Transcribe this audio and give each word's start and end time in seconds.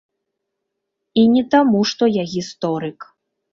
І 1.21 1.27
не 1.35 1.43
таму, 1.53 1.79
што 1.93 2.03
я 2.11 2.23
гісторык. 2.35 2.99